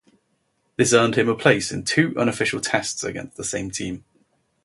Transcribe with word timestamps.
This 0.77 0.93
earned 0.93 1.13
him 1.15 1.29
a 1.29 1.35
place 1.37 1.71
in 1.71 1.83
two 1.83 2.15
unofficial 2.17 2.59
Tests 2.59 3.03
against 3.03 3.37
the 3.37 3.43
same 3.43 3.69
team. 3.69 4.03